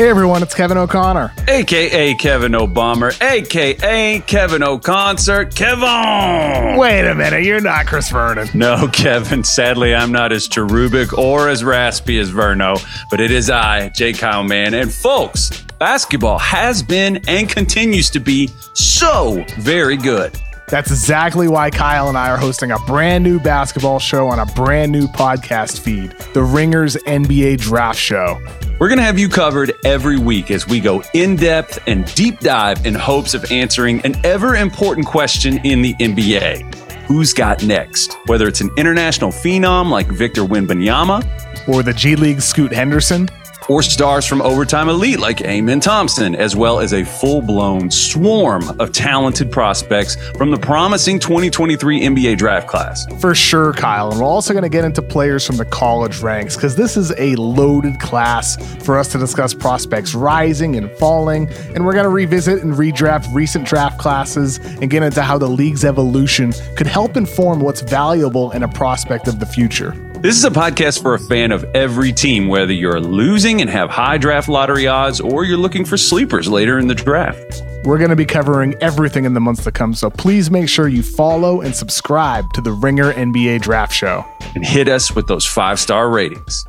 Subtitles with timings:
[0.00, 1.30] Hey everyone, it's Kevin O'Connor.
[1.46, 6.78] AKA Kevin O'Bomber, AKA Kevin O'Concert, Kevin!
[6.78, 8.48] Wait a minute, you're not Chris Vernon.
[8.54, 13.50] No, Kevin, sadly I'm not as cherubic or as raspy as Verno, but it is
[13.50, 14.14] I, J.
[14.14, 14.72] Kyle Mann.
[14.72, 20.34] And folks, basketball has been and continues to be so very good.
[20.68, 24.46] That's exactly why Kyle and I are hosting a brand new basketball show on a
[24.46, 28.40] brand new podcast feed, the Ringers NBA Draft Show.
[28.80, 32.40] We're going to have you covered every week as we go in depth and deep
[32.40, 36.74] dive in hopes of answering an ever important question in the NBA
[37.04, 38.16] Who's got next?
[38.24, 43.28] Whether it's an international phenom like Victor Wembanyama, or the G League Scoot Henderson,
[43.70, 48.64] or stars from Overtime Elite like Amen Thompson, as well as a full blown swarm
[48.80, 53.06] of talented prospects from the promising 2023 NBA draft class.
[53.20, 54.10] For sure, Kyle.
[54.10, 57.12] And we're also going to get into players from the college ranks because this is
[57.16, 61.48] a loaded class for us to discuss prospects rising and falling.
[61.72, 65.48] And we're going to revisit and redraft recent draft classes and get into how the
[65.48, 69.94] league's evolution could help inform what's valuable in a prospect of the future.
[70.22, 73.88] This is a podcast for a fan of every team, whether you're losing and have
[73.88, 77.62] high draft lottery odds or you're looking for sleepers later in the draft.
[77.86, 80.88] We're going to be covering everything in the months to come, so please make sure
[80.88, 84.22] you follow and subscribe to the Ringer NBA Draft Show.
[84.54, 86.66] And hit us with those five star ratings.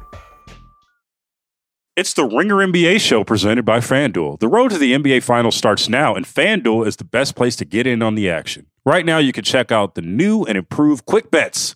[1.97, 4.39] It's the Ringer NBA show presented by FanDuel.
[4.39, 7.65] The road to the NBA Finals starts now, and FanDuel is the best place to
[7.65, 8.67] get in on the action.
[8.85, 11.75] Right now, you can check out the new and improved Quick Bets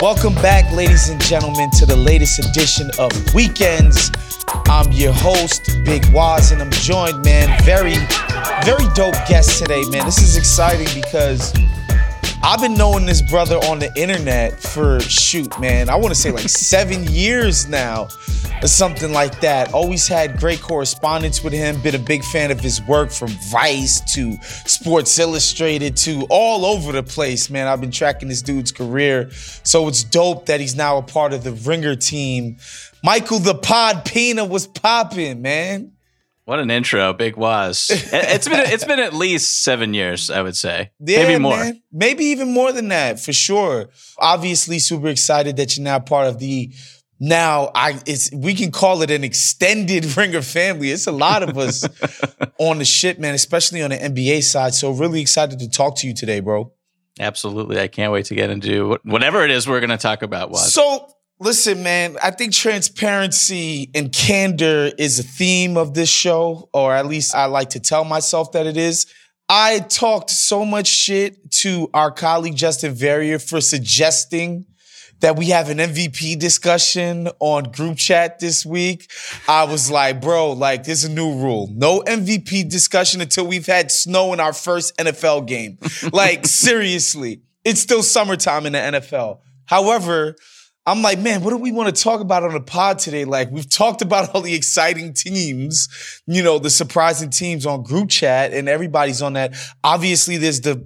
[0.00, 4.10] Welcome back, ladies and gentlemen, to the latest edition of Weekends.
[4.64, 7.96] I'm your host, Big Wos, and I'm joined, man, very,
[8.64, 10.06] very dope guest today, man.
[10.06, 11.52] This is exciting because
[12.42, 15.90] I've been knowing this brother on the internet for shoot, man.
[15.90, 18.08] I want to say like seven years now
[18.62, 19.74] or something like that.
[19.74, 21.80] Always had great correspondence with him.
[21.82, 26.92] Been a big fan of his work from Vice to Sports Illustrated to all over
[26.92, 27.66] the place, man.
[27.66, 29.30] I've been tracking this dude's career.
[29.62, 32.56] So it's dope that he's now a part of the Ringer team.
[33.04, 35.92] Michael the Pod Pina was popping, man.
[36.44, 37.90] What an intro, Big Wos.
[38.12, 40.90] it's been it's been at least seven years, I would say.
[40.98, 41.56] Yeah, Maybe more.
[41.56, 41.82] Man.
[41.92, 43.90] Maybe even more than that, for sure.
[44.18, 46.72] Obviously, super excited that you're now part of the
[47.20, 50.90] now I it's we can call it an extended ringer family.
[50.90, 51.86] It's a lot of us
[52.58, 54.74] on the shit, man, especially on the NBA side.
[54.74, 56.72] So really excited to talk to you today, bro.
[57.20, 57.78] Absolutely.
[57.78, 60.50] I can't wait to get into whatever it is we're going to talk about.
[60.50, 60.72] Wos.
[60.72, 61.06] So
[61.40, 67.06] listen, man, I think transparency and candor is a theme of this show, or at
[67.06, 69.06] least I like to tell myself that it is.
[69.48, 74.66] I talked so much shit to our colleague Justin Verrier for suggesting
[75.20, 79.10] that we have an MVP discussion on group chat this week.
[79.48, 81.68] I was like, bro, like there's a new rule.
[81.72, 85.78] No MVP discussion until we've had snow in our first NFL game.
[86.12, 89.40] like seriously, it's still summertime in the NFL.
[89.66, 90.36] However,
[90.90, 93.24] I'm like, man, what do we want to talk about on the pod today?
[93.24, 95.88] Like, we've talked about all the exciting teams,
[96.26, 99.54] you know, the surprising teams on group chat, and everybody's on that.
[99.84, 100.84] Obviously, there's the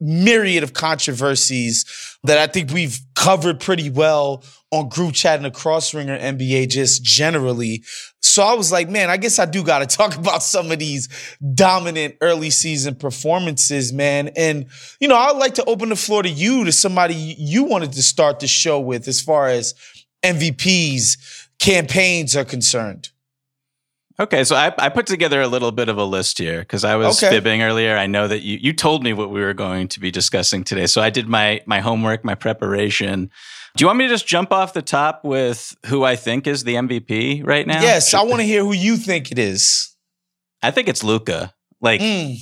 [0.00, 5.50] myriad of controversies that I think we've covered pretty well on group chat and the
[5.50, 7.82] crossringer NBA just generally.
[8.20, 10.78] So I was like, man, I guess I do got to talk about some of
[10.78, 11.08] these
[11.54, 14.28] dominant early season performances, man.
[14.36, 14.66] And,
[15.00, 18.02] you know, I'd like to open the floor to you, to somebody you wanted to
[18.02, 19.74] start the show with as far as
[20.22, 23.10] MVPs, campaigns are concerned.
[24.20, 26.96] Okay, so I, I put together a little bit of a list here because I
[26.96, 27.30] was Okay.
[27.36, 27.96] fibbing earlier.
[27.96, 30.86] I know that you, you told me what we were going to be discussing today.
[30.86, 33.30] So I did my my homework, my preparation.
[33.76, 36.64] Do you want me to just jump off the top with who I think is
[36.64, 37.80] the MVP right now?
[37.80, 39.94] Yes, I want to hear who you think it is.
[40.62, 41.54] I think it's Luka.
[41.80, 42.38] Like Mm,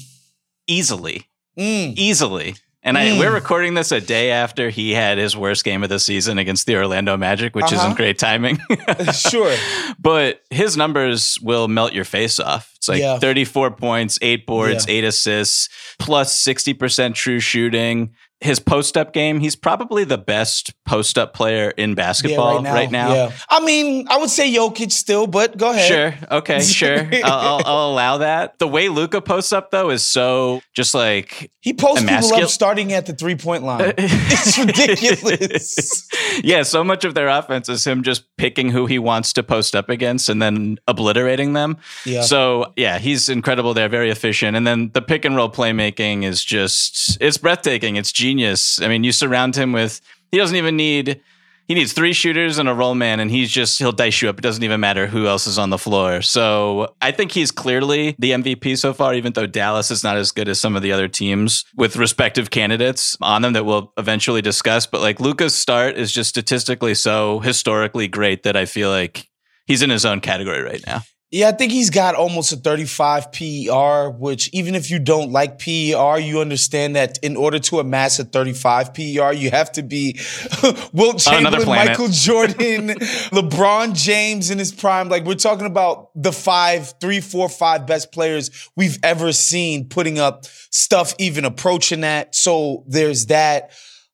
[0.67, 1.29] easily.
[1.59, 1.93] mm.
[1.97, 2.55] Easily.
[2.87, 3.19] And I, Mm.
[3.19, 6.67] we're recording this a day after he had his worst game of the season against
[6.67, 7.75] the Orlando Magic, which Uh-huh.
[7.75, 8.59] isn't great timing.
[9.13, 9.55] Sure.
[9.99, 12.71] But his numbers will melt your face off.
[12.77, 13.19] It's like Yeah.
[13.19, 15.69] 34 points, eight boards, eight assists,
[15.99, 18.11] plus 60% true shooting.
[18.41, 23.09] His post up game, he's probably the best post up player in basketball right now.
[23.09, 23.33] right Yeah.
[23.49, 25.89] I mean, I would say Jokic still, but go ahead.
[25.89, 26.29] Sure.
[26.39, 26.61] Okay.
[26.77, 27.09] Sure.
[27.25, 28.59] I'll, I'll, I'll allow that.
[28.59, 32.93] The way Luka posts up, though, is so just like He posts people up starting
[32.93, 33.95] at the three point line.
[33.99, 36.09] it's ridiculous.
[36.45, 39.75] yeah, so much of their offense is him just picking who he wants to post
[39.75, 41.79] up against and then obliterating them.
[42.05, 42.23] Yeah.
[42.23, 44.57] So yeah, he's incredible there, very efficient.
[44.57, 47.97] And then the pick and roll playmaking is just it's breathtaking.
[47.97, 48.81] It's genius.
[48.83, 50.01] I mean, you surround him with
[50.33, 51.21] he doesn't even need
[51.69, 54.39] he needs three shooters and a roll man, and he's just he'll dice you up.
[54.39, 56.23] It doesn't even matter who else is on the floor.
[56.23, 60.31] So I think he's clearly the MVP so far, even though Dallas is not as
[60.31, 64.43] good as some of the other teams with respective candidates on them that we'll eventually
[64.43, 64.87] discuss.
[64.87, 69.29] But like Luka's start is just statistically so historically great that I feel like
[69.67, 71.03] he's in his own category right now.
[71.33, 75.59] Yeah, I think he's got almost a 35 PER, which even if you don't like
[75.59, 80.21] PER, you understand that in order to amass a 35 PER, you have to be
[80.93, 81.67] Wilt Chamberlain.
[81.67, 82.89] Michael Jordan,
[83.33, 85.09] LeBron James in his prime.
[85.09, 90.21] Like we're talking about the five, three, four, five best players we've ever seen putting
[90.21, 92.37] up stuff even approaching that.
[92.37, 93.73] So there's that.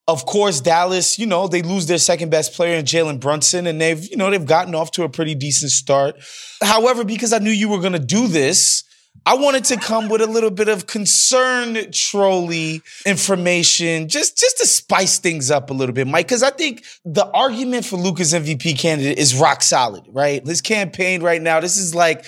[0.08, 3.80] Of course, Dallas, you know, they lose their second best player in Jalen Brunson, and
[3.80, 6.16] they've, you know, they've gotten off to a pretty decent start.
[6.60, 8.82] However, because I knew you were going to do this,
[9.24, 14.66] I wanted to come with a little bit of concern trolley information, just just to
[14.66, 16.26] spice things up a little bit, Mike.
[16.26, 20.44] Because I think the argument for Luka's MVP candidate is rock solid, right?
[20.44, 22.24] This campaign right now, this is like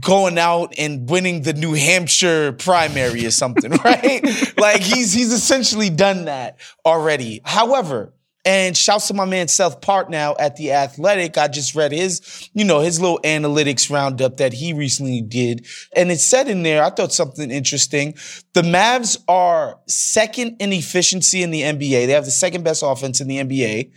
[0.00, 4.22] going out and winning the New Hampshire primary or something, right?
[4.58, 7.40] like he's he's essentially done that already.
[7.44, 8.12] However,
[8.46, 11.36] and shouts to my man Seth Partnow at the Athletic.
[11.36, 15.66] I just read his, you know, his little analytics roundup that he recently did.
[15.96, 18.14] And it said in there, I thought something interesting.
[18.52, 22.06] The Mavs are second in efficiency in the NBA.
[22.06, 23.92] They have the second best offense in the NBA.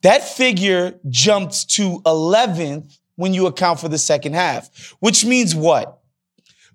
[0.00, 5.98] That figure jumped to 11th when you account for the second half, which means what?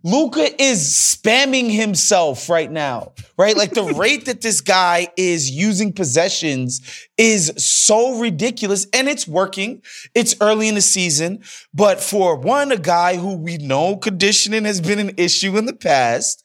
[0.04, 3.58] Luka is spamming himself right now, right?
[3.58, 9.82] Like the rate that this guy is using possessions is so ridiculous and it's working.
[10.14, 11.44] It's early in the season,
[11.74, 15.76] but for one, a guy who we know conditioning has been an issue in the
[15.76, 16.44] past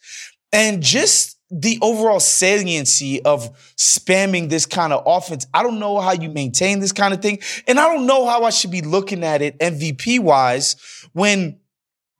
[0.52, 5.46] and just the overall saliency of spamming this kind of offense.
[5.52, 7.40] I don't know how you maintain this kind of thing.
[7.68, 10.76] And I don't know how I should be looking at it MVP wise
[11.12, 11.60] when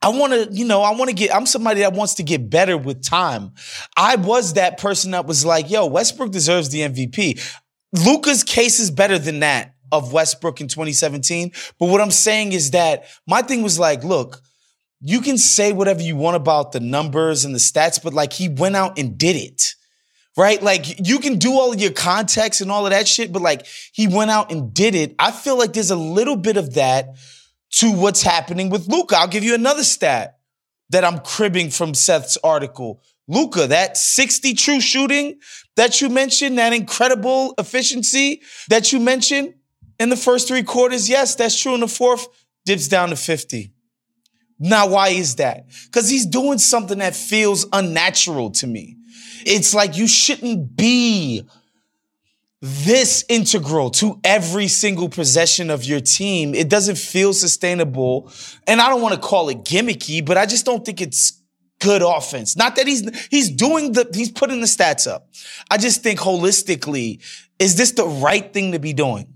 [0.03, 2.49] I want to, you know, I want to get, I'm somebody that wants to get
[2.49, 3.53] better with time.
[3.97, 7.41] I was that person that was like, yo, Westbrook deserves the MVP.
[8.05, 11.53] Luka's case is better than that of Westbrook in 2017.
[11.79, 14.41] But what I'm saying is that my thing was like, look,
[15.05, 18.47] you can say whatever you want about the numbers and the stats, but like he
[18.47, 19.75] went out and did it.
[20.35, 20.63] Right?
[20.63, 23.67] Like you can do all of your context and all of that shit, but like
[23.91, 25.13] he went out and did it.
[25.19, 27.17] I feel like there's a little bit of that
[27.73, 29.17] to what's happening with Luka.
[29.17, 30.39] I'll give you another stat
[30.89, 33.03] that I'm cribbing from Seth's article.
[33.27, 35.39] Luka, that 60 true shooting
[35.75, 39.53] that you mentioned, that incredible efficiency that you mentioned
[39.99, 42.27] in the first three quarters, yes, that's true in the fourth,
[42.65, 43.72] dips down to 50.
[44.59, 45.67] Now, why is that?
[45.85, 48.97] Because he's doing something that feels unnatural to me.
[49.45, 51.43] It's like you shouldn't be
[52.61, 56.55] this integral to every single possession of your team.
[56.55, 58.31] It doesn't feel sustainable.
[58.65, 61.41] And I don't want to call it gimmicky, but I just don't think it's
[61.81, 62.55] good offense.
[62.55, 65.27] Not that he's he's doing the he's putting the stats up.
[65.69, 67.21] I just think holistically,
[67.59, 69.32] is this the right thing to be doing?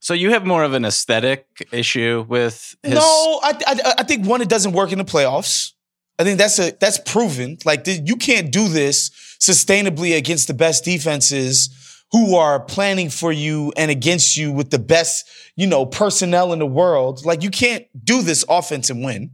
[0.00, 4.26] So you have more of an aesthetic issue with his No, I, I I think
[4.26, 5.72] one, it doesn't work in the playoffs.
[6.18, 7.58] I think that's a that's proven.
[7.64, 11.70] Like you can't do this sustainably against the best defenses
[12.10, 16.58] who are planning for you and against you with the best, you know, personnel in
[16.58, 17.24] the world.
[17.24, 19.30] Like you can't do this offense and win.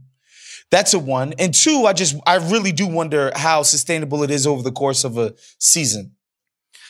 [0.71, 1.33] That's a one.
[1.39, 5.03] And two, I just I really do wonder how sustainable it is over the course
[5.03, 6.14] of a season.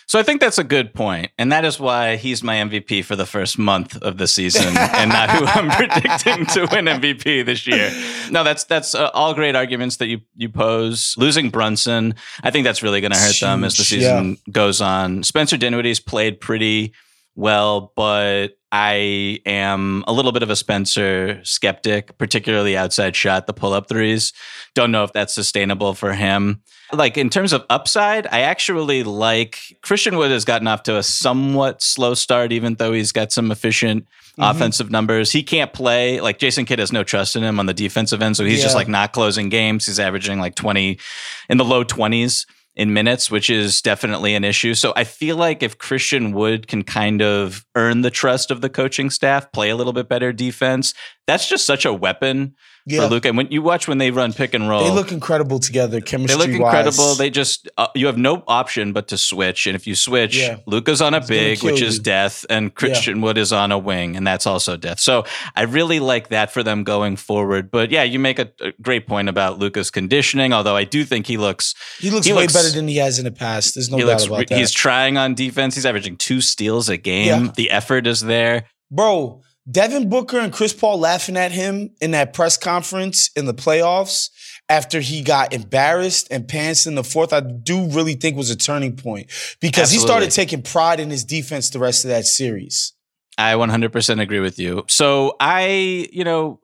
[0.08, 3.16] So I think that's a good point, and that is why he's my MVP for
[3.16, 7.66] the first month of the season, and not who I'm predicting to win MVP this
[7.66, 7.92] year.
[8.30, 11.16] No, that's that's uh, all great arguments that you you pose.
[11.18, 14.52] Losing Brunson, I think that's really going to hurt them as the season yeah.
[14.52, 15.24] goes on.
[15.24, 16.94] Spencer Dinwiddie's played pretty
[17.36, 23.54] well, but I am a little bit of a Spencer skeptic, particularly outside shot, the
[23.54, 24.34] pull up threes.
[24.74, 26.62] Don't know if that's sustainable for him.
[26.92, 31.04] Like in terms of upside, I actually like Christian Wood has gotten off to a
[31.04, 34.44] somewhat slow start, even though he's got some efficient mm-hmm.
[34.44, 35.32] offensive numbers.
[35.32, 36.20] He can't play.
[36.20, 38.36] Like Jason Kidd has no trust in him on the defensive end.
[38.36, 38.64] So he's yeah.
[38.64, 39.86] just like not closing games.
[39.86, 41.00] He's averaging like 20
[41.48, 44.74] in the low 20s in minutes, which is definitely an issue.
[44.74, 48.70] So I feel like if Christian Wood can kind of earn the trust of the
[48.70, 50.94] coaching staff, play a little bit better defense,
[51.26, 52.56] that's just such a weapon
[52.86, 53.02] yeah.
[53.02, 53.30] for Luka.
[53.30, 56.02] And when you watch when they run pick and roll, they look incredible together.
[56.02, 57.16] Chemistry, they look incredible.
[57.16, 60.58] They just uh, you have no option but to switch, and if you switch, yeah.
[60.66, 61.88] Luka's on a big, which you.
[61.88, 63.24] is death, and Christian yeah.
[63.24, 65.00] Wood is on a wing, and that's also death.
[65.00, 65.26] So
[65.56, 67.72] I really like that for them going forward.
[67.72, 70.54] But yeah, you make a, a great point about Luka's conditioning.
[70.54, 73.20] Although I do think he looks he looks he way looks, better than he has
[73.20, 73.76] in the past.
[73.76, 74.58] There's no doubt looks, about that.
[74.58, 75.76] He's trying on defense.
[75.76, 77.52] He's averaging two steals a game.
[77.56, 79.42] The effort is there, bro.
[79.70, 84.30] Devin Booker and Chris Paul laughing at him in that press conference in the playoffs
[84.70, 88.56] after he got embarrassed and pants in the fourth, I do really think was a
[88.56, 89.28] turning point
[89.60, 89.96] because Absolutely.
[89.96, 92.94] he started taking pride in his defense the rest of that series.
[93.38, 94.86] I 100% agree with you.
[94.88, 96.62] So I, you know,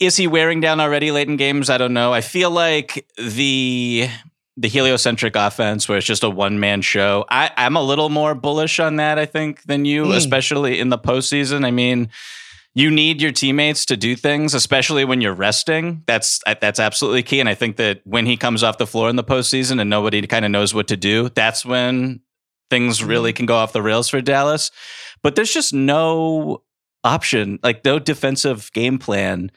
[0.00, 1.70] is he wearing down already late in games?
[1.70, 2.12] I don't know.
[2.12, 4.08] I feel like the
[4.56, 7.24] the heliocentric offense where it's just a one man show.
[7.28, 10.16] I, I'm a little more bullish on that, I think, than you, mm.
[10.16, 11.64] especially in the postseason.
[11.64, 12.08] I mean,
[12.74, 16.02] you need your teammates to do things, especially when you're resting.
[16.06, 17.40] That's that's absolutely key.
[17.40, 20.26] And I think that when he comes off the floor in the postseason and nobody
[20.26, 22.20] kind of knows what to do, that's when
[22.70, 23.36] things really mm.
[23.36, 24.70] can go off the rails for Dallas.
[25.22, 26.62] But there's just no
[27.04, 29.50] option, like no defensive game plan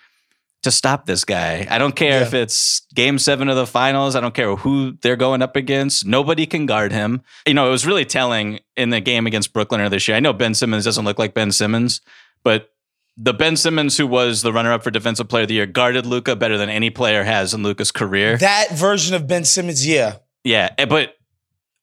[0.63, 1.65] to stop this guy.
[1.69, 2.27] I don't care yeah.
[2.27, 4.15] if it's game seven of the finals.
[4.15, 6.05] I don't care who they're going up against.
[6.05, 7.21] Nobody can guard him.
[7.47, 10.17] You know, it was really telling in the game against Brooklyn earlier this year.
[10.17, 12.01] I know Ben Simmons doesn't look like Ben Simmons,
[12.43, 12.71] but
[13.15, 16.05] the Ben Simmons who was the runner up for defensive player of the year guarded
[16.05, 18.37] Luka better than any player has in Luka's career.
[18.37, 20.17] That version of Ben Simmons, yeah.
[20.43, 20.73] Yeah.
[20.77, 21.15] Eh, but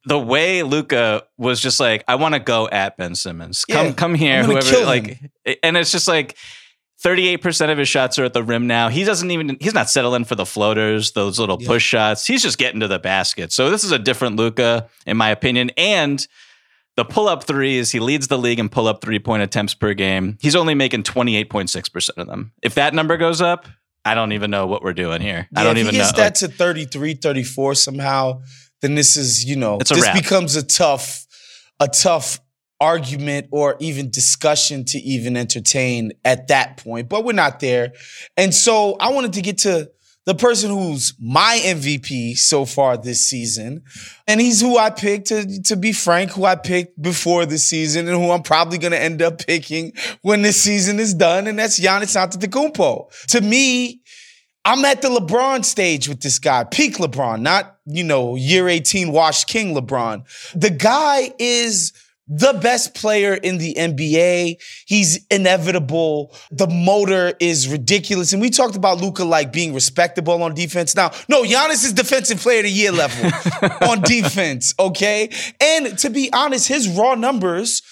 [0.07, 3.65] the way Luka was just like, I want to go at Ben Simmons.
[3.65, 4.85] Come, yeah, come here, whoever.
[4.85, 5.19] Like,
[5.63, 6.37] and it's just like
[7.05, 8.89] 38% of his shots are at the rim now.
[8.89, 11.69] He doesn't even, he's not settling for the floaters, those little yeah.
[11.69, 12.27] push shots.
[12.27, 13.53] He's just getting to the basket.
[13.53, 15.71] So this is a different Luka, in my opinion.
[15.77, 16.27] And
[16.97, 19.93] the pull up threes, he leads the league in pull up three point attempts per
[19.93, 20.39] game.
[20.41, 22.53] He's only making 28.6% of them.
[22.63, 23.67] If that number goes up,
[24.05, 25.49] I don't even know what we're doing here.
[25.53, 26.01] Yeah, I don't even know.
[26.01, 28.41] If he gets that to 33, 34 somehow,
[28.81, 30.15] then this is, you know, this wrap.
[30.15, 31.27] becomes a tough,
[31.81, 32.41] a tough
[32.81, 37.93] argument or even discussion to even entertain at that point, but we're not there.
[38.37, 39.91] And so I wanted to get to
[40.27, 43.85] the person who's my MVP so far this season.
[44.27, 48.09] And he's who I picked to, to be frank, who I picked before the season
[48.09, 49.93] and who I'm probably going to end up picking
[50.23, 51.47] when this season is done.
[51.47, 53.27] And that's Giannis Antetokounmpo.
[53.29, 54.01] To me,
[54.65, 59.13] I'm at the LeBron stage with this guy, peak LeBron, not, you know, year 18
[59.13, 60.25] washed king LeBron.
[60.55, 61.93] The guy is
[62.29, 64.57] the best player in the NBA.
[64.87, 66.35] He's inevitable.
[66.51, 68.33] The motor is ridiculous.
[68.33, 70.97] And we talked about Luka like being respectable on defense.
[70.97, 73.31] Now, no, Giannis is defensive player of the year level
[73.89, 75.31] on defense, okay?
[75.61, 77.83] And to be honest, his raw numbers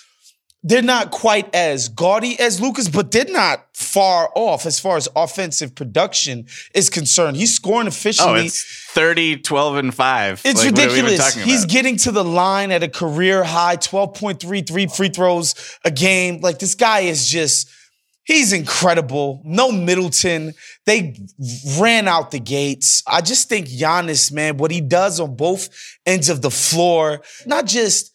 [0.67, 5.07] they're not quite as gaudy as Luka's, but they're not far off as far as
[5.15, 7.37] offensive production is concerned.
[7.37, 8.41] He's scoring oh, efficiently.
[8.41, 10.43] Oh, it's 30, 12, and 5.
[10.43, 11.35] It's like, ridiculous.
[11.35, 15.55] He's getting to the line at a career high 12.33 free throws
[15.85, 16.41] a game.
[16.41, 17.71] Like, this guy is just.
[18.27, 19.43] He's incredible.
[19.45, 20.55] No Middleton.
[20.87, 21.15] They
[21.79, 23.03] ran out the gates.
[23.07, 25.69] I just think Giannis, man, what he does on both
[26.07, 28.14] ends of the floor, not just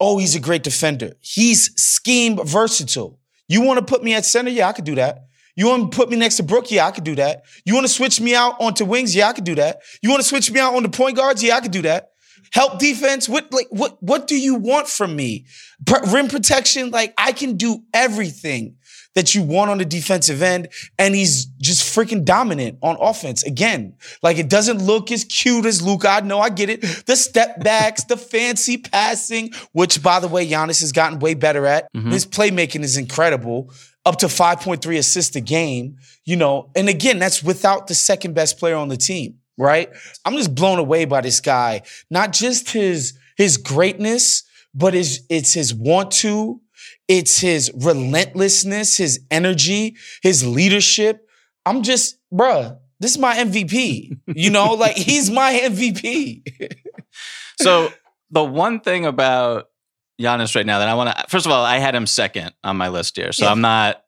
[0.00, 1.12] oh, he's a great defender.
[1.20, 3.18] He's scheme versatile.
[3.48, 4.50] You want to put me at center?
[4.50, 5.26] Yeah, I could do that.
[5.54, 6.70] You want to put me next to Brook?
[6.70, 7.44] Yeah, I could do that.
[7.64, 9.14] You want to switch me out onto wings?
[9.14, 9.78] Yeah, I could do that.
[10.02, 11.42] You want to switch me out on the point guards?
[11.42, 12.10] Yeah, I could do that.
[12.52, 13.28] help defense.
[13.28, 15.46] What like what what do you want from me?
[16.08, 16.90] Rim protection.
[16.90, 18.76] Like I can do everything
[19.16, 20.68] that you want on the defensive end,
[20.98, 23.42] and he's just freaking dominant on offense.
[23.42, 26.08] Again, like it doesn't look as cute as Luka.
[26.08, 26.82] I know, I get it.
[27.06, 31.66] The step backs, the fancy passing, which by the way, Giannis has gotten way better
[31.66, 31.92] at.
[31.94, 32.12] Mhm.
[32.12, 33.72] His playmaking is incredible.
[34.04, 38.58] Up to 5.3 assists a game, you know, and again, that's without the second best
[38.58, 39.88] player on the team, right?
[40.24, 41.82] I'm just blown away by this guy.
[42.10, 44.44] Not just his his greatness,
[44.74, 46.60] but his it's his want to,
[47.08, 51.28] it's his relentlessness, his energy, his leadership.
[51.64, 54.18] I'm just, bruh, this is my MVP.
[54.28, 56.42] You know, like he's my MVP.
[57.58, 57.90] So
[58.30, 59.68] the one thing about
[60.20, 62.76] Giannis right now that I want to, first of all, I had him second on
[62.76, 63.32] my list here.
[63.32, 63.50] So Yeah.
[63.52, 64.02] I'm not,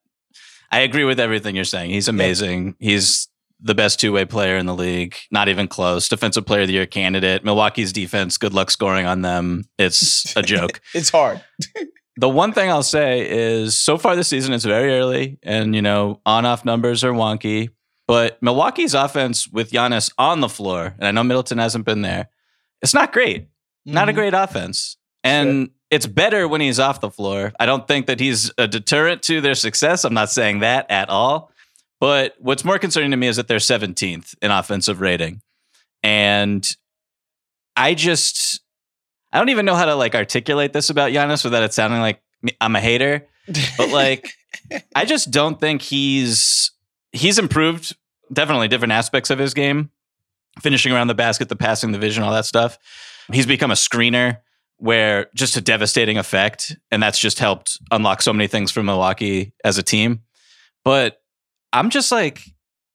[0.71, 1.91] I agree with everything you're saying.
[1.91, 2.77] He's amazing.
[2.79, 3.29] He's
[3.61, 6.09] the best two way player in the league, not even close.
[6.11, 7.43] Defensive player of the year candidate.
[7.43, 9.65] Milwaukee's defense, good luck scoring on them.
[9.79, 10.83] It's a joke.
[10.95, 11.43] it's hard.
[12.19, 15.83] The one thing I'll say is so far this season, it's very early and, you
[15.83, 17.71] know, on off numbers are wonky.
[18.07, 22.29] But Milwaukee's offense with Giannis on the floor, and I know Middleton hasn't been there,
[22.83, 23.47] it's not great
[23.87, 24.17] not a Mhm.
[24.17, 24.99] great offense.
[25.25, 27.53] And it's better when he's off the floor.
[27.59, 30.05] I don't think that he's a deterrent to their success.
[30.05, 31.51] I'm not saying that at all.
[32.01, 35.41] But what's more concerning to me is that they're 17th in offensive rating.
[36.03, 36.71] And
[37.77, 38.61] I just,
[39.33, 42.23] I don't even know how to like articulate this about Giannis without it sounding like
[42.61, 43.27] I'm a hater.
[43.77, 44.33] But like,
[44.95, 46.73] I just don't think he's
[47.13, 47.97] he's improved
[48.33, 49.91] definitely different aspects of his game,
[50.61, 52.79] finishing around the basket, the passing, the vision, all that stuff.
[53.33, 54.39] He's become a screener
[54.79, 59.53] where just a devastating effect, and that's just helped unlock so many things for Milwaukee
[59.65, 60.23] as a team.
[60.85, 61.21] But
[61.73, 62.43] I'm just like,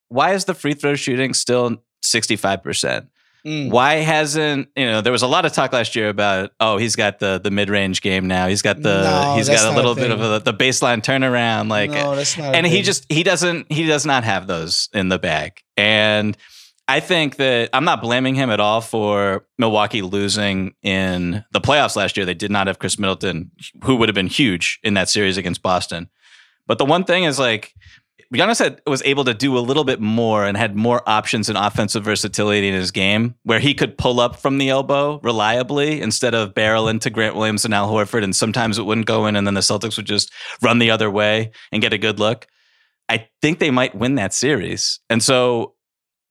[0.08, 3.08] why is the free throw shooting still 65%?
[3.46, 3.72] Mm.
[3.72, 5.02] Why hasn't you know?
[5.02, 7.70] There was a lot of talk last year about oh he's got the the mid
[7.70, 8.48] range game now.
[8.48, 11.02] He's got the No, he's got a not a little bit of a, the baseline
[11.02, 12.56] turnaround like no, that's not.
[12.56, 12.84] and he thing.
[12.84, 16.38] just he doesn't he does not have those in the bag and
[16.88, 21.96] i think that i'm not blaming him at all for milwaukee losing in the playoffs
[21.96, 23.52] last year they did not have khris middleton
[23.84, 26.10] who would have been huge in that series against boston
[26.68, 27.74] but the one thing is like
[28.34, 31.58] Giannis had, was able to do a little bit more and had more options and
[31.58, 36.34] offensive versatility in his game where he could pull up from the elbow reliably instead
[36.34, 38.24] of barrel into Grant Williams and Al Horford.
[38.24, 40.32] And sometimes it wouldn't go in and then the Celtics would just
[40.62, 42.48] run the other way and get a good look.
[43.08, 45.00] I think they might win that series.
[45.10, 45.76] And so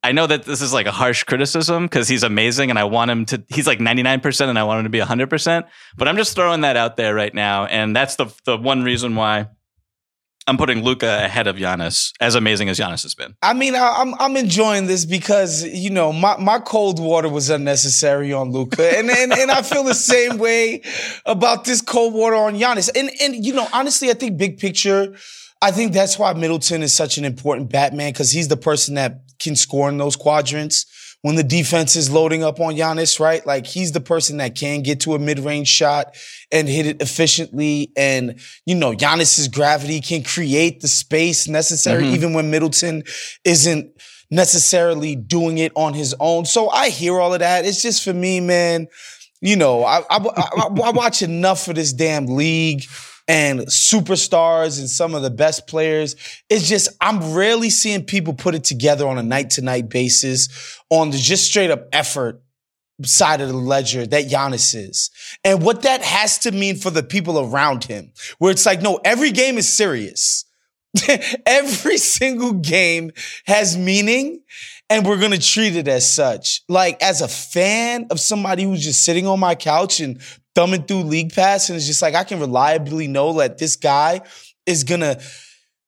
[0.02, 3.10] I know that this is like a harsh criticism because he's amazing and I want
[3.10, 5.68] him to, he's like 99% and I want him to be 100%.
[5.96, 7.66] But I'm just throwing that out there right now.
[7.66, 9.46] And that's the, the one reason why
[10.46, 13.36] I'm putting Luka ahead of Giannis, as amazing as Giannis has been.
[13.42, 17.48] I mean, I, I'm I'm enjoying this because you know my, my cold water was
[17.48, 20.82] unnecessary on Luka, and, and and I feel the same way
[21.26, 22.90] about this cold water on Giannis.
[22.94, 25.14] And and you know, honestly, I think big picture,
[25.60, 29.20] I think that's why Middleton is such an important Batman because he's the person that
[29.38, 30.86] can score in those quadrants
[31.22, 33.44] when the defense is loading up on Giannis, right?
[33.46, 36.14] Like he's the person that can get to a mid-range shot
[36.50, 37.92] and hit it efficiently.
[37.96, 42.14] And, you know, Giannis's gravity can create the space necessary, Mhm.
[42.14, 43.04] even when Middleton
[43.44, 43.90] isn't
[44.30, 46.44] necessarily doing it on his own.
[46.44, 47.64] So I hear all of that.
[47.64, 48.88] It's just for me, man,
[49.40, 50.48] you know, I, I, I,
[50.84, 52.82] I watch enough of this damn league
[53.28, 56.16] and superstars and some of the best players.
[56.48, 60.80] It's just, I'm rarely seeing people put it together on a night to night basis
[60.90, 62.42] on the just straight up effort
[63.04, 65.10] side of the ledger that Giannis is.
[65.44, 69.00] And what that has to mean for the people around him, where it's like, no,
[69.04, 70.44] every game is serious.
[71.46, 73.12] every single game
[73.46, 74.42] has meaning
[74.92, 76.62] and we're to treat it as such.
[76.68, 80.20] Like as a fan of somebody who's just sitting on my couch and
[80.54, 84.20] thumbing through League Pass and it's just like I can reliably know that this guy
[84.66, 85.18] is to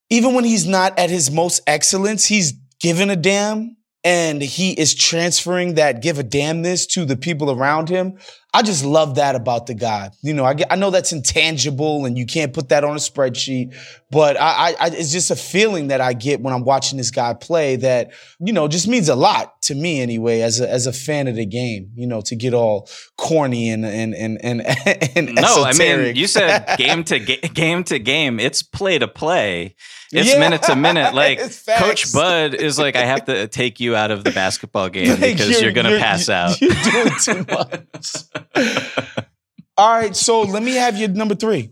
[0.08, 4.94] even when he's not at his most excellence, he's giving a damn and he is
[4.94, 8.18] transferring that give a damnness to the people around him.
[8.54, 10.10] I just love that about the guy.
[10.22, 13.00] You know, I, get- I know that's intangible and you can't put that on a
[13.00, 13.74] spreadsheet,
[14.12, 17.34] but I, I, it's just a feeling that I get when I'm watching this guy
[17.34, 20.92] play that, you know, just means a lot to me anyway, as a, as a
[20.92, 22.88] fan of the game, you know, to get all
[23.18, 24.60] corny and, and, and, and,
[25.16, 28.38] and No, I mean, you said game to ga- game to game.
[28.38, 29.74] It's play to play.
[30.12, 30.38] It's Yeah.
[30.38, 31.12] minute to minute.
[31.14, 31.40] Like
[31.78, 35.20] Coach Bud is like, I have to take you out of the basketball game Like,
[35.20, 36.60] because you're, gonna pass out.
[36.60, 38.43] You're doing too much.
[39.76, 41.70] All right, so let me have your number three.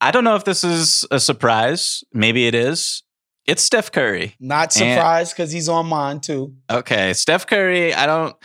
[0.00, 2.04] I don't know if this is a surprise.
[2.12, 3.02] Maybe it is.
[3.46, 4.34] It's Steph Curry.
[4.38, 6.54] Not surprised because he's on mine too.
[6.70, 7.94] Okay, Steph Curry.
[7.94, 8.36] I don't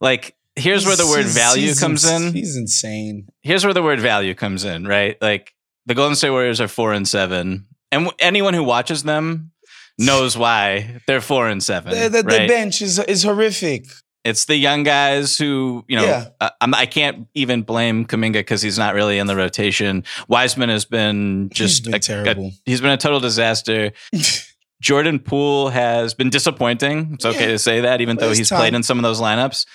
[0.00, 2.32] like here's where the word value comes ins- in.
[2.34, 3.28] He's insane.
[3.42, 5.16] Here's where the word value comes in, right?
[5.20, 5.54] Like
[5.86, 9.52] the Golden State Warriors are four and seven, and w- anyone who watches them
[9.98, 11.92] knows why they're four and seven.
[11.92, 13.86] The, the, the bench is is horrific.
[14.24, 16.28] It's the young guys who, you know, Yeah.
[16.40, 20.04] uh, I can't even blame Kuminga because he's not really in the rotation.
[20.28, 22.52] Wiseman has been just been a- a- terrible.
[22.66, 23.92] he's been a total disaster.
[24.80, 27.10] Jordan Poole has been disappointing.
[27.14, 27.52] It's okay Yeah.
[27.52, 28.58] to say that, even though he's time.
[28.60, 29.66] played in some of those lineups.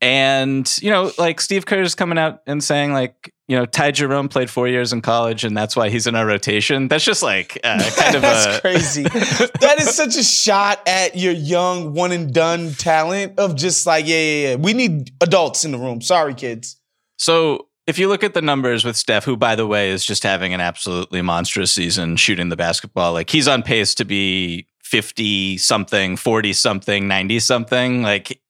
[0.00, 3.90] And, you know, like Steve Kerr is coming out and saying, like, you know, Ty
[3.92, 6.88] Jerome played four years in college and that's why he's in our rotation.
[6.88, 8.60] That's just like uh, kind of That's a.
[8.60, 9.02] crazy.
[9.60, 14.06] that is such a shot at your young one and done talent of just like,
[14.06, 14.54] yeah, yeah, yeah.
[14.56, 16.00] We need adults in the room.
[16.00, 16.76] Sorry, kids.
[17.18, 20.22] So if you look at the numbers with Steph, who by the way is just
[20.22, 25.58] having an absolutely monstrous season shooting the basketball, like he's on pace to be 50
[25.58, 28.40] something, 40 something, 90 something, like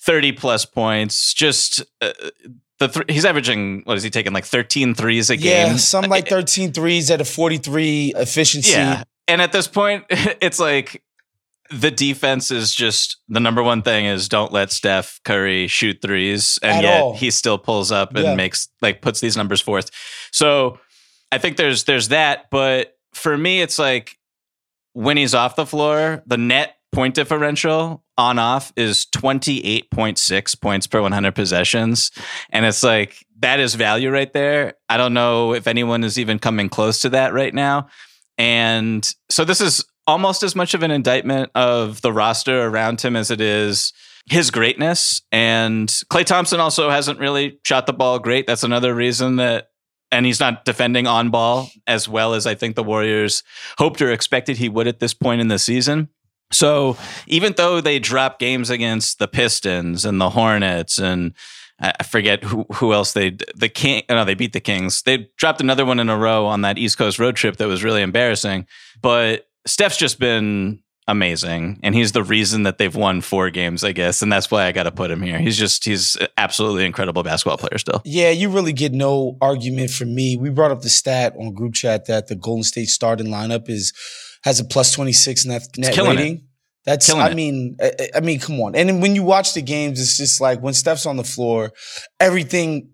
[0.00, 1.34] 30 plus points.
[1.34, 2.12] Just uh,
[2.78, 5.78] the th- he's averaging what is he taking like 13 threes a Yeah, game?
[5.78, 8.70] some like 13 threes at a 43 efficiency.
[8.72, 9.02] Yeah.
[9.26, 11.02] And at this point, it's like
[11.70, 16.58] the defense is just the number one thing is don't let Steph Curry shoot threes.
[16.62, 17.14] And At yet all.
[17.16, 18.34] he still pulls up and Yeah.
[18.34, 19.90] makes like puts these numbers forth.
[20.32, 20.78] So
[21.30, 22.46] I think there's there's that.
[22.50, 24.16] But for me, it's like
[24.94, 31.00] when he's off the floor, the net point differential on off is 28.6 points per
[31.02, 32.10] 100 possessions.
[32.50, 34.74] And it's like, that is value right there.
[34.88, 37.88] I don't know if anyone is even coming close to that right now.
[38.38, 43.14] And so this is almost as much of an indictment of the roster around him
[43.14, 43.92] as it is
[44.30, 45.22] his greatness.
[45.30, 48.46] And Klay Thompson also hasn't really shot the ball great.
[48.46, 49.68] That's another reason that,
[50.10, 53.42] and he's not defending on ball as well as I think the Warriors
[53.76, 56.08] hoped or expected he would at this point in the season.
[56.50, 61.34] So even though they dropped games against the Pistons and the Hornets and
[61.78, 65.02] I I forget who, who else they the King no they beat the Kings.
[65.02, 67.84] They dropped another one in a row on that East Coast road trip that was
[67.84, 68.66] really embarrassing.
[69.00, 73.92] But Steph's just been amazing and he's the reason that they've won four games, I
[73.92, 75.38] guess, and that's why I got to put him here.
[75.38, 78.02] He's just he's absolutely incredible basketball player still.
[78.04, 80.36] Yeah, you really get no argument from me.
[80.36, 83.92] We brought up the stat on group chat that the Golden State starting lineup is
[84.44, 86.16] has a plus 26 net, net killing it.
[86.16, 86.44] rating.
[86.84, 88.74] That's Killing I mean I, I mean come on.
[88.74, 91.72] And when you watch the games it's just like when Steph's on the floor
[92.18, 92.90] everything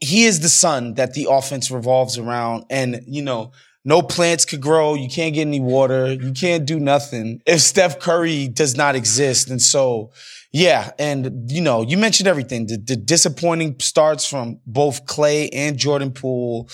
[0.00, 3.52] he is the sun that the offense revolves around and you know
[3.86, 4.94] no plants could grow.
[4.94, 6.12] You can't get any water.
[6.12, 9.48] You can't do nothing if Steph Curry does not exist.
[9.48, 10.10] And so,
[10.52, 10.90] yeah.
[10.98, 12.66] And, you know, you mentioned everything.
[12.66, 16.68] The, the disappointing starts from both Klay and Jordan Poole.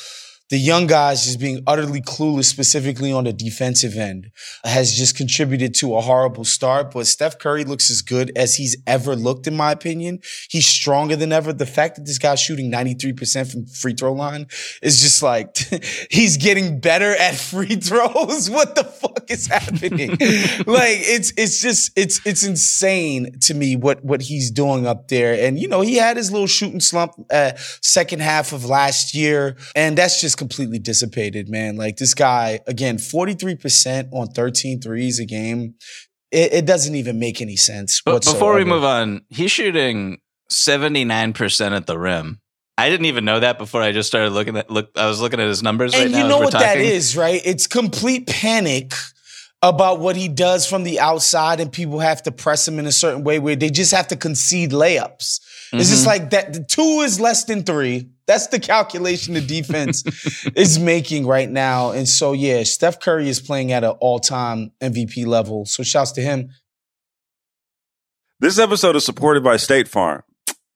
[0.53, 4.31] The young guys just being utterly clueless, specifically on the defensive end,
[4.65, 6.91] has just contributed to a horrible start.
[6.93, 10.19] But Steph Curry looks as good as he's ever looked, in my opinion.
[10.51, 11.55] He's stronger than ever.
[11.55, 14.47] The fact that this guy's shooting 93% from free throw line
[14.83, 15.57] is just like,
[16.11, 18.51] he's getting better at free throws.
[18.63, 20.11] What the fuck is happening?
[20.67, 25.33] like, it's, it's just, it's, it's insane to me what, what he's doing up there.
[25.33, 29.57] And, you know, he had his little shooting slump, uh, second half of last year.
[29.75, 31.77] And that's just completely dissipated, man.
[31.77, 35.75] Like this guy, again, 43% on 13 threes a game.
[36.33, 38.03] It, it doesn't even make any sense.
[38.05, 40.19] But before we move on, he's shooting
[40.51, 42.41] 79% at the rim.
[42.77, 45.39] I didn't even know that before I just started looking at look I was looking
[45.39, 46.23] at his numbers right and now.
[46.23, 46.85] you know what that talking.
[46.85, 47.41] is, right?
[47.45, 48.95] It's complete panic
[49.61, 52.93] about what he does from the outside, and people have to press him in a
[52.93, 55.39] certain way where they just have to concede layups.
[55.73, 56.07] It's just Mhm.
[56.07, 56.53] like that.
[56.53, 58.11] The two is less than three.
[58.27, 60.05] That's the calculation the defense
[60.57, 61.91] is making right now.
[61.93, 65.65] And so, yeah, Steph Curry is playing at an all-time MVP level.
[65.65, 66.51] So, shouts to him.
[68.41, 70.23] This episode is supported by State Farm.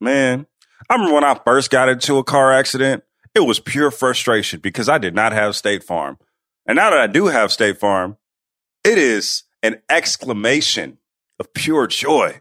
[0.00, 0.46] Man,
[0.88, 3.02] I remember when I first got into a car accident,
[3.34, 6.18] it was pure frustration because I did not have State Farm.
[6.66, 8.16] And now that I do have State Farm,
[8.84, 10.98] it is an exclamation
[11.40, 12.40] of pure joy.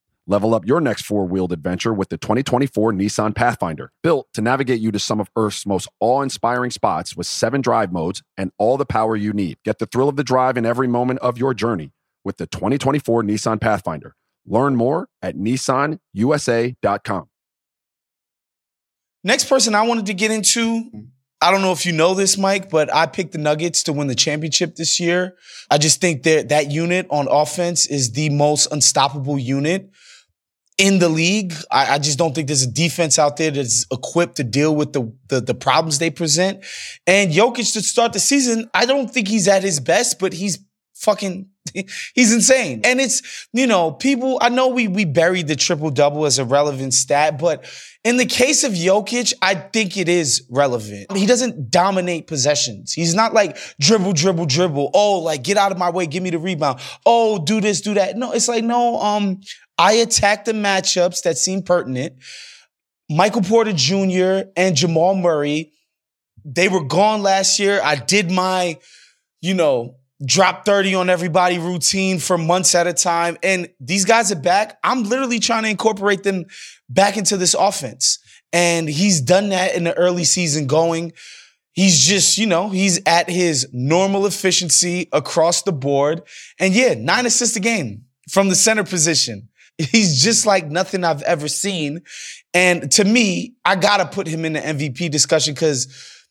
[0.31, 4.79] Level up your next four wheeled adventure with the 2024 Nissan Pathfinder, built to navigate
[4.79, 8.77] you to some of Earth's most awe inspiring spots with seven drive modes and all
[8.77, 9.57] the power you need.
[9.65, 11.91] Get the thrill of the drive in every moment of your journey
[12.23, 14.15] with the 2024 Nissan Pathfinder.
[14.45, 17.27] Learn more at nissanusa.com.
[19.25, 20.89] Next person I wanted to get into,
[21.41, 24.07] I don't know if you know this, Mike, but I picked the Nuggets to win
[24.07, 25.35] the championship this year.
[25.69, 29.91] I just think that that unit on offense is the most unstoppable unit
[30.81, 31.53] in the league.
[31.69, 34.93] I, I, just don't think there's a defense out there that's equipped to deal with
[34.93, 36.65] the, the, the problems they present.
[37.05, 40.57] And Jokic to start the season, I don't think he's at his best, but he's
[40.95, 41.47] fucking
[42.15, 42.81] he's insane.
[42.83, 46.45] And it's, you know, people, I know we we buried the triple double as a
[46.45, 47.65] relevant stat, but
[48.03, 51.15] in the case of Jokic, I think it is relevant.
[51.15, 52.93] He doesn't dominate possessions.
[52.93, 54.89] He's not like dribble, dribble, dribble.
[54.93, 56.79] Oh, like get out of my way, give me the rebound.
[57.05, 58.17] Oh, do this, do that.
[58.17, 59.41] No, it's like, no, um,
[59.77, 62.15] I attacked the matchups that seemed pertinent.
[63.09, 64.49] Michael Porter Jr.
[64.55, 65.73] and Jamal Murray,
[66.45, 67.81] they were gone last year.
[67.83, 68.77] I did my,
[69.41, 73.37] you know, drop 30 on everybody routine for months at a time.
[73.43, 74.77] And these guys are back.
[74.83, 76.45] I'm literally trying to incorporate them
[76.89, 78.19] back into this offense.
[78.53, 81.13] And he's done that in the early season going.
[81.73, 86.21] He's just, you know, he's at his normal efficiency across the board.
[86.59, 89.49] And yeah, nine assists a game from the center position.
[89.89, 92.01] He's just like nothing I've ever seen.
[92.53, 95.87] And to me, I gotta put him in the MVP discussion because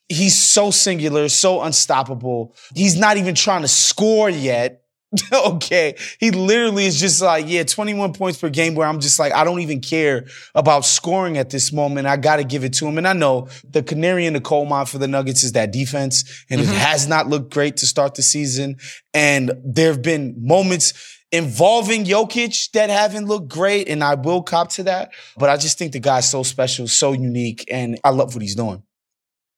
[0.08, 2.54] he's so singular, so unstoppable.
[2.74, 4.82] He's not even trying to score yet.
[5.32, 5.96] okay.
[6.20, 9.42] He literally is just like, yeah, 21 points per game where I'm just like, I
[9.42, 12.06] don't even care about scoring at this moment.
[12.06, 12.96] I got to give it to him.
[12.96, 16.44] And I know the canary in the coal mine for the Nuggets is that defense
[16.48, 16.72] and mm-hmm.
[16.72, 18.76] it has not looked great to start the season.
[19.12, 20.92] And there have been moments
[21.32, 25.12] involving Jokic that haven't looked great, and I will cop to that.
[25.36, 28.54] But I just think the guy's so special, so unique, and I love what he's
[28.54, 28.82] doing.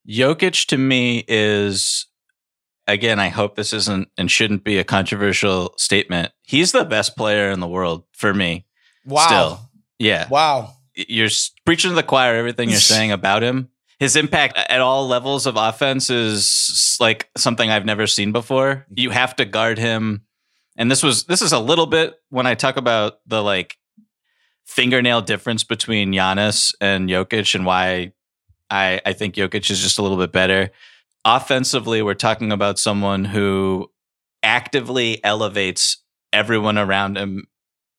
[0.08, 2.06] Jokic to me is
[2.86, 6.32] again, I hope this isn't and shouldn't be a controversial statement.
[6.42, 8.66] He's the best player in the world for me.
[9.06, 9.26] Wow.
[9.26, 9.70] Still.
[9.98, 10.28] Yeah.
[10.28, 10.74] Wow.
[10.94, 11.30] You're
[11.64, 13.68] preaching to the choir everything you're saying about him.
[13.98, 18.84] His impact at all levels of offense is like something I've never seen before.
[18.92, 20.22] You have to guard him
[20.76, 23.76] and this was this is a little bit when I talk about the like
[24.64, 28.12] fingernail difference between Giannis and Jokic and why
[28.70, 30.70] I I think Jokic is just a little bit better.
[31.24, 33.90] Offensively, we're talking about someone who
[34.42, 35.98] actively elevates
[36.32, 37.46] everyone around him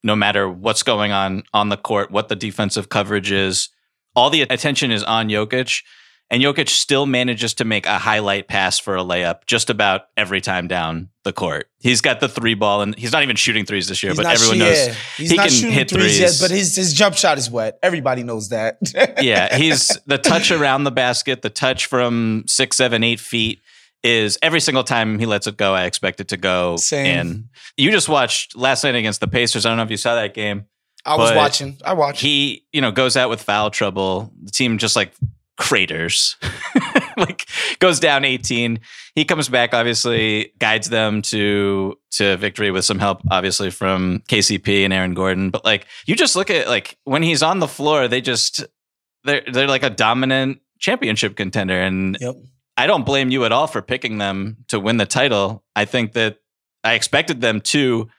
[0.04, 3.70] no matter what's going on on the court, what the defensive coverage is.
[4.16, 5.82] All the attention is on Jokic
[6.30, 10.42] and Jokic still manages to make a highlight pass for a layup just about every
[10.42, 11.70] time down the court.
[11.80, 14.26] He's got the three ball, and he's not even shooting threes this year, he's but
[14.26, 14.94] everyone knows yeah.
[15.18, 16.20] he's he not can hit threes.
[16.20, 17.78] Yet, but his his jump shot is wet.
[17.84, 18.78] Everybody knows that.
[19.22, 23.60] yeah, he's the touch around the basket, the touch from six, seven, eight feet
[24.04, 27.06] is every single time he lets it go, I expect it to go Same.
[27.06, 27.50] in.
[27.78, 29.66] You just watched last night against the Pacers.
[29.66, 30.66] I don't know if you saw that game.
[31.06, 31.78] I was watching.
[31.84, 32.22] I watched.
[32.22, 34.32] He, you know, goes out with foul trouble.
[34.42, 35.14] The team just like
[35.58, 36.36] craters.
[37.18, 37.48] like
[37.80, 38.80] goes down 18.
[39.16, 44.84] He comes back, obviously, guides them to to victory with some help, obviously, from KCP
[44.84, 45.50] and Aaron Gordon.
[45.50, 48.64] But like you just look at like when he's on the floor, they just
[49.24, 51.80] they're they're like a dominant championship contender.
[51.80, 52.36] And yep.
[52.76, 55.64] I don't blame you at all for picking them to win the title.
[55.76, 56.38] I think that
[56.84, 58.10] I expected them to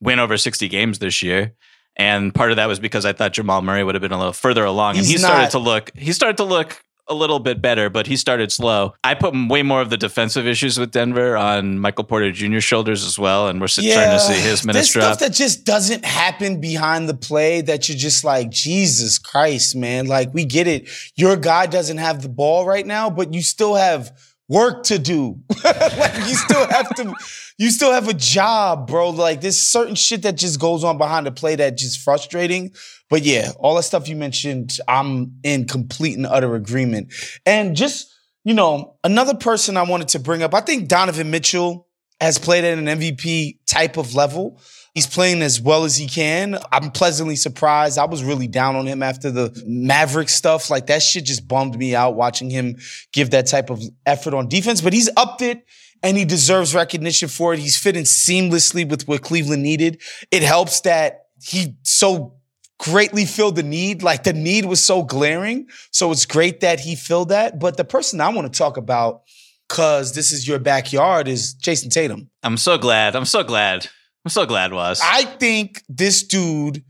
[0.00, 1.54] win over 60 games this year.
[1.96, 4.32] And part of that was because I thought Jamal Murray would have been a little
[4.32, 5.50] further along, He's and he started not.
[5.52, 5.90] to look.
[5.94, 8.94] He started to look a little bit better, but he started slow.
[9.04, 13.04] I put way more of the defensive issues with Denver on Michael Porter Jr.'s shoulders
[13.04, 14.84] as well, and we're yeah, trying to see his drop.
[14.84, 20.06] stuff that just doesn't happen behind the play that you're just like, Jesus Christ, man.
[20.06, 20.88] Like, we get it.
[21.16, 24.16] Your guy doesn't have the ball right now, but you still have
[24.48, 25.40] work to do.
[25.64, 27.14] like you still have to,
[27.58, 29.10] you still have a job, bro.
[29.10, 32.72] Like there's certain shit that just goes on behind the play that just frustrating.
[33.10, 37.12] But yeah, all the stuff you mentioned, I'm in complete and utter agreement.
[37.46, 38.12] And just,
[38.44, 41.83] you know, another person I wanted to bring up, I think Donovan Mitchell
[42.20, 44.60] has played at an MVP type of level.
[44.94, 46.56] He's playing as well as he can.
[46.70, 47.98] I'm pleasantly surprised.
[47.98, 50.70] I was really down on him after the Maverick stuff.
[50.70, 52.76] Like that shit just bummed me out watching him
[53.12, 55.66] give that type of effort on defense, but he's upped it
[56.04, 57.58] and he deserves recognition for it.
[57.58, 60.00] He's fitting seamlessly with what Cleveland needed.
[60.30, 62.36] It helps that he so
[62.78, 64.02] greatly filled the need.
[64.02, 65.66] Like the need was so glaring.
[65.90, 67.58] So it's great that he filled that.
[67.58, 69.22] But the person I want to talk about,
[69.68, 72.30] because this is your backyard, is Jayson Tatum.
[72.42, 73.16] I'm so glad.
[73.16, 73.86] I'm so glad.
[74.24, 75.00] I'm so glad, was.
[75.02, 76.82] I think this dude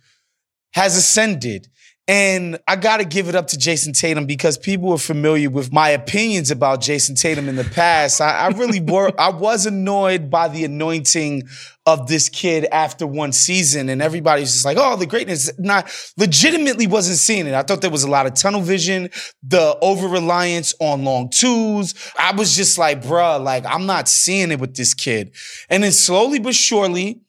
[0.72, 1.68] has ascended.
[2.06, 5.72] And I got to give it up to Jayson Tatum because people were familiar with
[5.72, 8.20] my opinions about Jayson Tatum in the past.
[8.20, 11.44] I, I really were, I was annoyed by the anointing
[11.86, 13.88] of this kid after one season.
[13.88, 15.50] And everybody's just like, oh, the greatness.
[15.58, 17.54] Not legitimately wasn't seeing it.
[17.54, 19.08] I thought there was a lot of tunnel vision,
[19.42, 21.94] the over reliance on long twos.
[22.18, 25.34] I was just like, bruh, like, I'm not seeing it with this kid.
[25.70, 27.22] And then slowly but surely,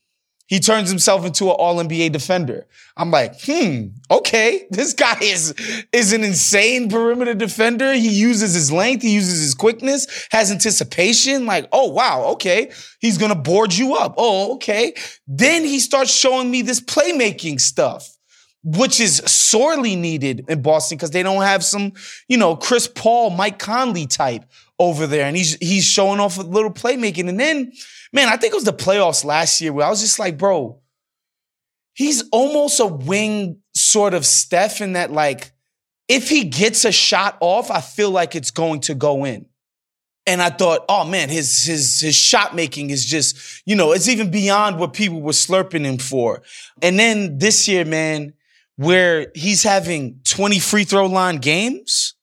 [0.47, 2.67] he turns himself into an all NBA defender.
[2.97, 4.67] I'm like, hmm, okay.
[4.75, 5.53] This guy is,
[5.91, 7.93] is an insane perimeter defender.
[7.93, 11.45] He uses his length, he uses his quickness, has anticipation.
[11.45, 12.71] Like, oh, wow, okay.
[12.99, 14.15] He's gonna board you up.
[14.17, 14.93] Oh, okay.
[15.27, 18.09] Then he starts showing me this playmaking stuff
[18.65, 21.93] which is sorely needed in Boston because they don't have some,
[22.27, 24.43] you know, Chris Paul, Mike Conley type
[24.79, 25.25] over there.
[25.25, 27.29] And he's he's showing off a little playmaking.
[27.29, 27.71] And then
[28.15, 30.79] man, I think it was the playoffs last year where I was just like, bro,
[31.93, 35.51] he's almost a wing sort of Steph in that, like,
[36.07, 39.47] if he gets a shot off, I feel like it's going to go in.
[40.27, 44.07] And I thought, oh man, his his his shot making is just, you know, it's
[44.07, 46.41] even beyond what people were slurping him for.
[46.81, 48.33] And then this year, man,
[48.75, 52.14] where he's having 20 free throw line games.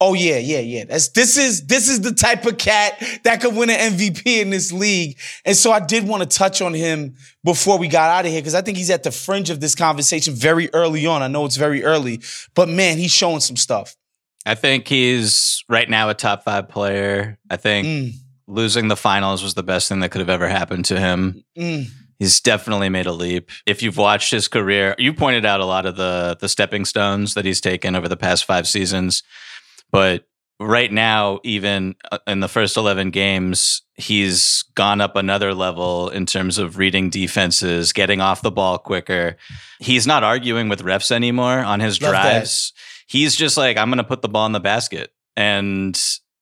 [0.00, 0.84] Oh yeah, yeah, yeah.
[0.84, 4.50] That's this is this is the type of cat that could win an MVP in
[4.50, 5.18] this league.
[5.44, 8.40] And so I did want to touch on him before we got out of here
[8.40, 11.22] because I think he's at the fringe of this conversation very early on.
[11.22, 12.20] I know it's very early,
[12.54, 13.94] but man, he's showing some stuff.
[14.44, 17.38] I think he's right now a top five player.
[17.48, 18.12] I think mm.
[18.46, 21.44] losing the finals was the best thing that could have ever happened to him.
[21.56, 21.86] Mm.
[22.18, 23.50] He's definitely made a leap.
[23.66, 27.34] If you've watched his career, you pointed out a lot of the the stepping stones
[27.34, 29.22] that he's taken over the past five seasons.
[29.94, 30.26] But
[30.58, 36.26] right now, even uh, in the first 11 games, he's gone up another level in
[36.26, 39.36] terms of reading defenses, getting off the ball quicker.
[39.78, 42.72] He's not arguing with refs anymore on his Love drives.
[42.72, 42.80] That.
[43.06, 45.12] He's just like, I'm going to put the ball in the basket.
[45.36, 45.96] And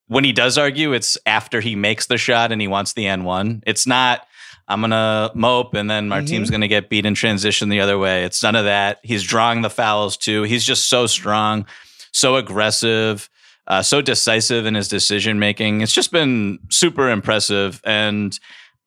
[0.07, 3.62] when he does argue, it's after he makes the shot and he wants the and-one.
[3.67, 4.27] It's not,
[4.67, 6.27] I'm going to mope and then our mm-hmm.
[6.27, 8.25] team's going to get beat in transition the other way.
[8.25, 9.01] It's none of that.
[9.03, 10.45] He's drawing the fouls too.
[10.45, 11.67] He's just so strong,
[12.12, 13.29] so aggressive
[13.66, 15.81] uh, so decisive in his decision making.
[15.81, 17.81] It's just been super impressive.
[17.85, 18.38] And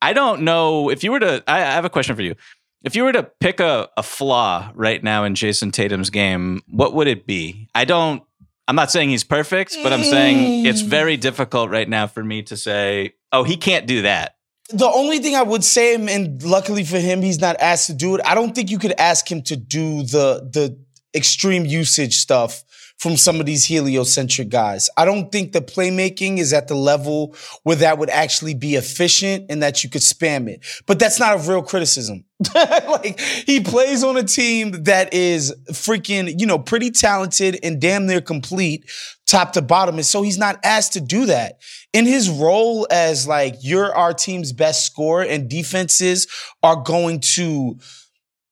[0.02, 2.36] I don't know if you were to, I, I have a question for you.
[2.84, 6.94] If you were to pick a, a flaw right now in Jayson Tatum's game, what
[6.94, 7.68] would it be?
[7.74, 8.22] I don't,
[8.68, 12.42] I'm not saying he's perfect, but I'm saying it's very difficult right now for me
[12.44, 14.36] to say, oh, he can't do that.
[14.70, 18.16] The only thing I would say, and luckily for him, he's not asked to do
[18.16, 18.22] it.
[18.26, 20.80] I don't think you could ask him to do the the
[21.16, 22.64] extreme usage stuff
[22.98, 24.90] from some of these heliocentric guys.
[24.98, 29.46] I don't think the playmaking is at the level where that would actually be efficient
[29.50, 30.66] and that you could spam it.
[30.86, 32.24] But that's not a real criticism.
[32.56, 38.08] like he plays on a team that is freaking, you know, pretty talented and damn
[38.08, 38.90] near complete
[39.26, 39.96] top to bottom.
[39.96, 41.60] And so he's not asked to do that.
[41.94, 46.28] In his role as like, you're our team's best scorer and defenses
[46.62, 47.78] are going to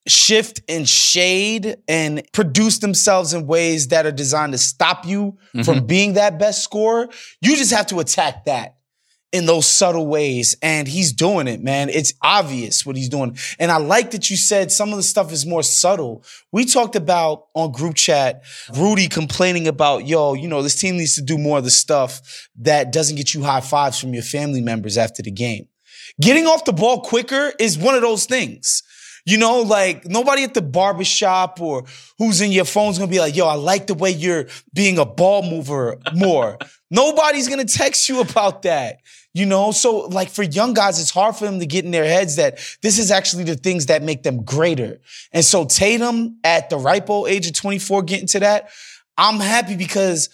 [0.07, 5.61] shift and shade and produce themselves in ways that are designed to stop you mm-hmm.
[5.61, 7.07] from being that best scorer.
[7.41, 8.75] You just have to attack that
[9.33, 10.55] in those subtle ways.
[10.61, 11.89] And he's doing it, man.
[11.89, 13.35] It's obvious what he's doing.
[13.59, 16.23] And I like that you said some of the stuff is more subtle.
[16.51, 18.43] We talked about on group chat,
[18.77, 22.47] Rudy complaining about, yo, you know, this team needs to do more of the stuff
[22.59, 25.67] that doesn't get you high fives from your family members after the game.
[26.21, 28.83] Getting off the ball quicker is one of those things.
[29.25, 31.86] You know, like nobody at the barbershop or
[32.17, 35.05] who's in your phone's gonna be like, yo, I like the way you're being a
[35.05, 36.57] ball mover more.
[36.91, 38.97] Nobody's gonna text you about that.
[39.33, 42.03] You know, so like for young guys, it's hard for them to get in their
[42.03, 44.99] heads that this is actually the things that make them greater.
[45.31, 48.69] And so Tatum at the ripe old age of 24 getting to that,
[49.17, 50.29] I'm happy because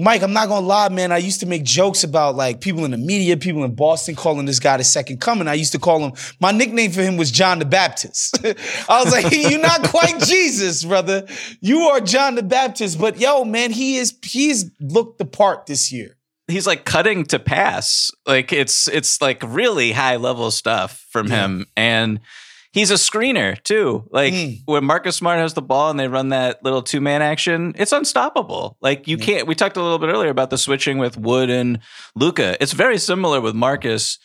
[0.00, 1.12] Mike, I'm not gonna lie, man.
[1.12, 4.46] I used to make jokes about like people in the media, people in Boston calling
[4.46, 5.46] this guy the second coming.
[5.46, 8.38] I used to call him, my nickname for him was John the Baptist.
[8.88, 11.26] I was like, you're not quite Jesus, brother.
[11.60, 12.98] You are John the Baptist.
[12.98, 16.16] But yo, man, he is, he's looked the part this year.
[16.48, 18.10] He's like cutting to pass.
[18.26, 21.44] Like it's, it's like really high level stuff from yeah.
[21.44, 21.66] him.
[21.76, 22.20] And,
[22.72, 24.08] he's a screener too.
[24.10, 24.62] Like mm.
[24.66, 27.92] when Marcus Smart has the ball and they run that little two man action, it's
[27.92, 28.76] unstoppable.
[28.80, 29.46] Like you can't.
[29.46, 31.80] We talked a little bit earlier about the switching with Wood and
[32.14, 32.56] Luka.
[32.60, 34.18] It's very similar with Marcus.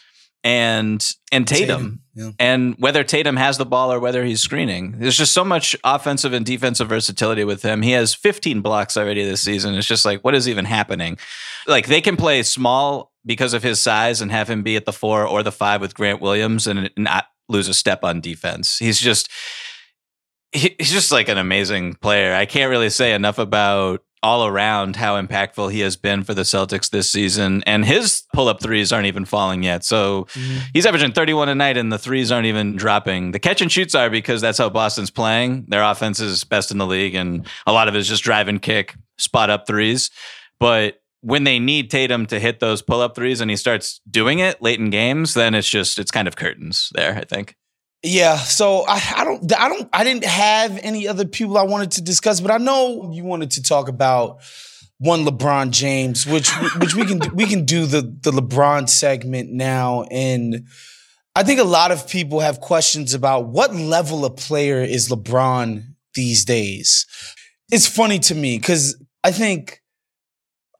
[0.43, 1.67] and and Tatum.
[1.67, 2.31] Tatum, yeah.
[2.39, 6.33] And whether Tatum has the ball or whether he's screening, there's just so much offensive
[6.33, 7.81] and defensive versatility with him.
[7.81, 9.73] He has 15 blocks already this season.
[9.73, 11.17] It's just like, what is even happening?
[11.67, 14.93] Like they can play small because of his size and have him be at the
[14.93, 18.77] four or the five with Grant Williams and not lose a step on defense.
[18.77, 19.29] He's just
[20.51, 22.33] he- he's just like an amazing player.
[22.33, 26.41] I can't really say enough about all around how impactful he has been for the
[26.41, 27.61] Celtics this season.
[27.67, 29.83] And his pull up threes aren't even falling yet.
[29.83, 30.61] So mm-hmm.
[30.73, 33.33] he's averaging 31 a night and the threes aren't even dropping.
[33.33, 35.65] The catch and shoots are because that's how Boston's playing.
[35.67, 38.47] Their offense is best in the league and a lot of it is just drive
[38.47, 40.09] and kick, spot up threes.
[40.59, 44.39] But when they need Tatum to hit those pull up threes and he starts doing
[44.39, 47.55] it late in games, then it's just, it's kind of curtains there, I think.
[48.03, 51.91] Yeah, so I, I don't, I don't, I didn't have any other people I wanted
[51.93, 54.41] to discuss, but I know you wanted to talk about
[54.99, 60.03] one LeBron James, which which we can we can do the the LeBron segment now,
[60.11, 60.67] and
[61.35, 65.83] I think a lot of people have questions about what level of player is LeBron
[66.13, 67.07] these days.
[67.71, 69.81] It's funny to me because I think.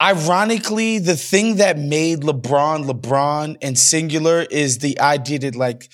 [0.01, 5.89] Ironically, the thing that made LeBron LeBron and singular is the idea that like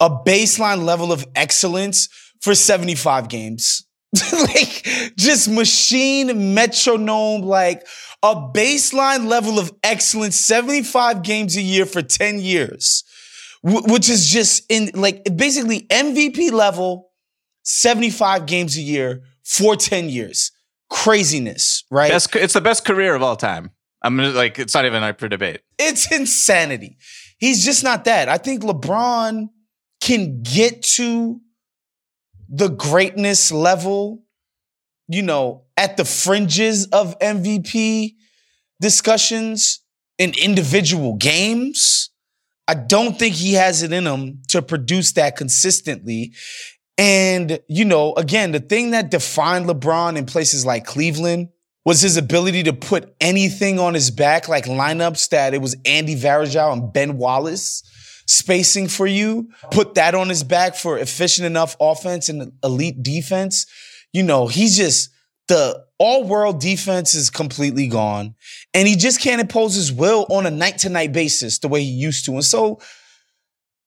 [0.00, 2.08] a baseline level of excellence
[2.40, 3.86] for 75 games.
[4.32, 4.86] like
[5.16, 7.86] just machine metronome, like
[8.22, 13.04] a baseline level of excellence, 75 games a year for 10 years,
[13.62, 17.10] wh- which is just in like basically MVP level,
[17.62, 20.50] 75 games a year for 10 years.
[20.92, 22.12] Craziness, right?
[22.12, 23.70] Best, it's the best career of all time.
[24.02, 25.60] I'm like, it's not even up for debate.
[25.78, 26.98] It's insanity.
[27.38, 28.28] He's just not that.
[28.28, 29.48] I think LeBron
[30.00, 31.40] can get to
[32.48, 34.22] the greatness level,
[35.08, 38.16] you know, at the fringes of MVP
[38.80, 39.80] discussions
[40.18, 42.10] in individual games.
[42.68, 46.32] I don't think he has it in him to produce that consistently.
[46.98, 51.48] And, you know, again, the thing that defined LeBron in places like Cleveland
[51.84, 56.14] was his ability to put anything on his back, like lineups that it was Andy
[56.14, 57.82] Varejao and Ben Wallace
[58.26, 63.66] spacing for you, put that on his back for efficient enough offense and elite defense.
[64.12, 65.10] You know, he's just
[65.48, 68.34] the all world defense is completely gone
[68.74, 71.82] and he just can't impose his will on a night to night basis the way
[71.82, 72.32] he used to.
[72.32, 72.80] And so,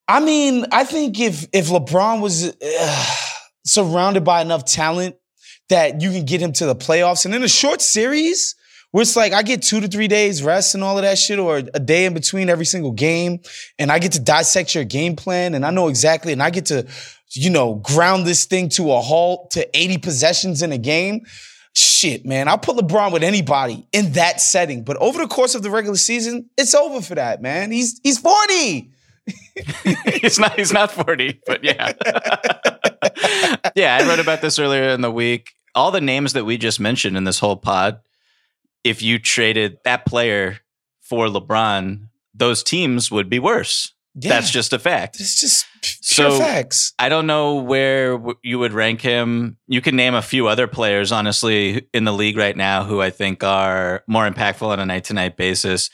[0.08, 3.06] I mean, I think if, if LeBron was uh,
[3.66, 5.16] surrounded by enough talent
[5.70, 8.56] that you can get him to the playoffs and in a short series,
[8.92, 11.40] where it's like I get two to three days rest and all of that shit,
[11.40, 13.40] or a day in between every single game,
[13.80, 16.68] and I get to dissect your game plan, and I know exactly, and I get
[16.68, 16.88] to,
[17.32, 21.26] you know, ground this thing to a halt to 80 possessions in a game.
[21.74, 24.86] Shit, man, I'll put LeBron with anybody in that setting.
[24.86, 27.72] But over the course of the regular season, it's over for that, man.
[27.72, 28.94] He's he's 40.
[30.22, 31.94] he's not he's not 40 but yeah
[33.76, 36.80] yeah i wrote about this earlier in the week all the names that we just
[36.80, 38.00] mentioned in this whole pod
[38.84, 40.58] if you traded that player
[41.02, 44.30] for lebron those teams would be worse Yeah.
[44.32, 46.94] that's just a fact It's just pure So- facts.
[47.00, 49.58] I don't know where w- you would rank him.
[49.68, 53.10] You can name a few other players, honestly, in the league right now who I
[53.12, 55.90] think are more impactful on a night to night basis.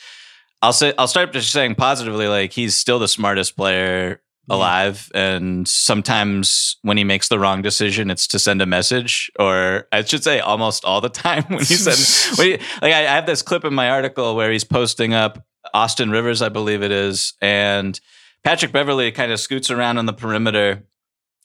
[0.61, 5.67] I'll say I'll start just saying positively, like he's still the smartest player alive, and
[5.67, 10.23] sometimes when he makes the wrong decision, it's to send a message, or I should
[10.23, 13.41] say, almost all the time when he said, when he, like I, I have this
[13.41, 17.99] clip in my article where he's posting up Austin Rivers, I believe it is, and
[18.43, 20.83] Patrick Beverley kind of scoots around on the perimeter,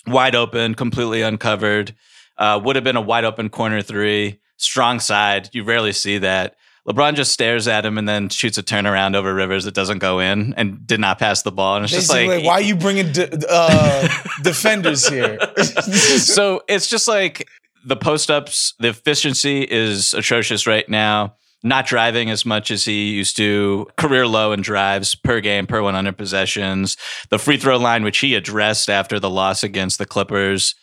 [0.07, 1.95] wide open, completely uncovered.
[2.39, 5.49] Uh, would have been a wide open corner three, strong side.
[5.53, 6.57] You rarely see that.
[6.89, 10.21] LeBron just stares at him and then shoots a turnaround over Rivers that doesn't go
[10.21, 11.77] in and did not pass the ball.
[11.77, 14.09] And it's just like, why are you bringing de- uh,
[14.43, 15.39] defenders here?
[15.63, 17.49] so it's just like
[17.85, 21.35] the post ups, the efficiency is atrocious right now.
[21.63, 25.83] Not driving as much as he used to, career low in drives per game, per
[25.83, 26.97] 100 possessions.
[27.31, 30.77] The free throw line, which he addressed after the loss against the Clippers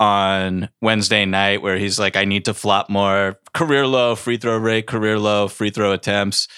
[0.00, 3.38] on Wednesday night, where he's like, I need to flop more.
[3.52, 6.48] Career low free throw rate, career low free throw attempts.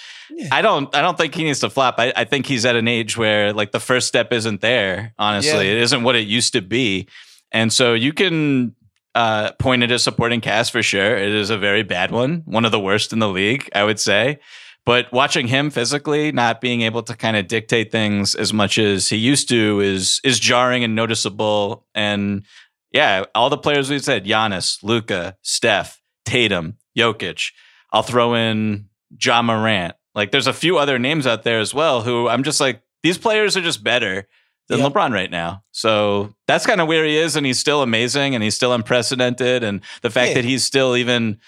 [0.50, 1.96] I don't I don't think he needs to flop.
[1.98, 5.66] I, I think he's at an age where like the first step isn't there, honestly.
[5.66, 5.74] Yeah.
[5.74, 7.08] It isn't what it used to be.
[7.50, 8.74] And so you can
[9.14, 11.16] uh, point at his supporting cast for sure.
[11.16, 14.00] It is a very bad one, one of the worst in the league, I would
[14.00, 14.38] say.
[14.84, 19.08] But watching him physically, not being able to kind of dictate things as much as
[19.08, 21.86] he used to, is is jarring and noticeable.
[21.94, 22.44] And
[22.92, 27.52] yeah, all the players we said: Giannis, Luka, Steph, Tatum, Jokic.
[27.92, 28.88] I'll throw in
[29.22, 29.94] Ja Morant.
[30.14, 33.18] Like, there's a few other names out there as well who I'm just like, these
[33.18, 34.28] players are just better
[34.68, 34.92] than Yep.
[34.92, 35.62] LeBron right now.
[35.72, 39.64] So that's kind of where he is, and he's still amazing, and he's still unprecedented,
[39.64, 40.34] and the fact Yeah.
[40.34, 41.38] that he's still even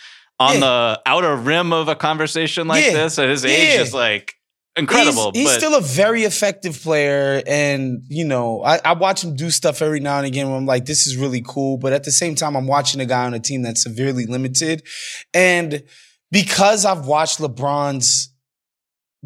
[0.41, 0.61] on Yeah.
[0.61, 2.93] the outer rim of a conversation like Yeah.
[2.93, 4.35] this at his age is like
[4.77, 5.33] incredible.
[5.33, 9.51] He's, he's still a very effective player, and you know, I, I watch him do
[9.51, 10.49] stuff every now and again.
[10.49, 13.07] Where I'm like, this is really cool, but at the same time, I'm watching a
[13.07, 14.83] guy on a team that's severely limited,
[15.33, 15.83] and
[16.31, 18.31] because I've watched LeBron's.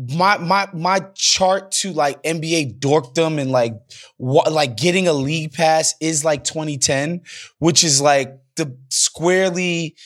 [0.00, 3.74] My my my chart to like NBA dorkdom and like
[4.16, 7.22] what like getting a league pass is like 2010,
[7.58, 9.96] which is like the squarely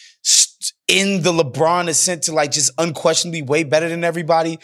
[0.89, 4.59] in the LeBron ascent to like just unquestionably way better than everybody.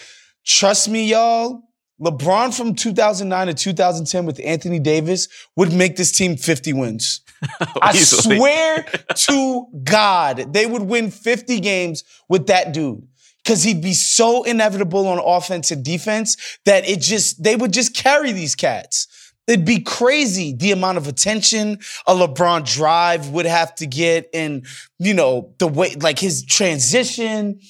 [0.44, 1.62] Trust me, y'all.
[2.00, 7.22] LeBron from 2009 to 2010 with Anthony Davis would make this team 50 wins.
[7.82, 8.84] I swear
[9.14, 13.06] to God, they would win 50 games with that dude.
[13.46, 17.94] Cause he'd be so inevitable on offense and defense that it just, they would just
[17.94, 19.06] carry these cats.
[19.46, 24.66] It'd be crazy the amount of attention a LeBron drive would have to get and,
[24.98, 27.60] you know, the way, like his transition.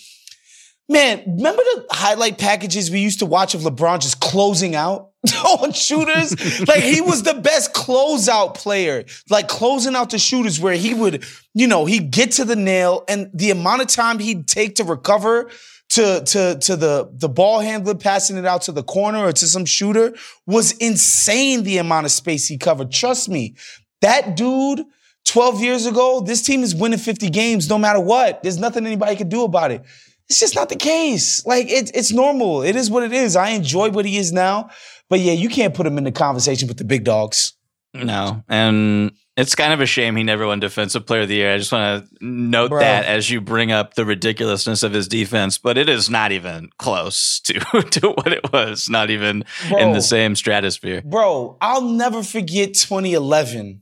[0.91, 5.11] Man, remember the highlight packages we used to watch of LeBron just closing out
[5.61, 6.33] on shooters?
[6.67, 11.25] like he was the best closeout player, like closing out the shooters where he would,
[11.53, 14.85] you know, he'd get to the nail and the amount of time he'd take to
[14.85, 15.51] recover
[15.91, 19.47] to to to the the ball handler passing it out to the corner or to
[19.47, 20.15] some shooter
[20.47, 22.91] was insane the amount of space he covered.
[22.91, 23.57] Trust me,
[24.01, 24.85] that dude
[25.27, 28.43] 12 years ago, this team is winning 50 games no matter what.
[28.43, 29.83] There's nothing anybody can do about it.
[30.29, 31.45] It's just not the case.
[31.47, 32.63] Like it's it's normal.
[32.63, 33.37] It is what it is.
[33.37, 34.71] I enjoy what he is now,
[35.09, 37.55] but yeah, you can't put him in the conversation with the big dogs.
[37.95, 41.55] No, and it's kind of a shame he never won Defensive Player of the Year.
[41.55, 42.81] I just want to note Bro.
[42.81, 46.69] that as you bring up the ridiculousness of his defense, but it is not even
[46.79, 48.91] close to to what it was.
[48.91, 49.45] Not even
[49.79, 51.03] in the same stratosphere.
[51.03, 53.81] Bro, I'll never forget 2011,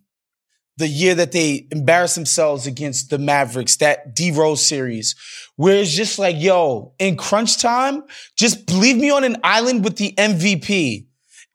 [0.78, 5.14] the year that they embarrassed themselves against the Mavericks, that D Rose series,
[5.56, 8.04] where it's just like, yo, in crunch time,
[8.36, 11.06] just leave me on an island with the MVP